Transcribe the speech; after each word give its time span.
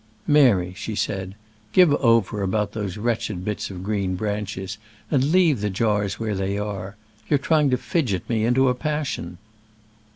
"Mary," 0.25 0.73
she 0.75 0.95
said, 0.95 1.35
"give 1.73 1.93
over 1.93 2.41
about 2.41 2.71
those 2.71 2.97
wretched 2.97 3.45
bits 3.45 3.69
of 3.69 3.83
green 3.83 4.15
branches 4.15 4.79
and 5.11 5.25
leave 5.25 5.61
the 5.61 5.69
jars 5.69 6.19
where 6.19 6.33
they 6.33 6.57
are. 6.57 6.95
You're 7.29 7.37
trying 7.37 7.69
to 7.69 7.77
fidget 7.77 8.27
me 8.27 8.43
into 8.43 8.67
a 8.67 8.73
passion." 8.73 9.37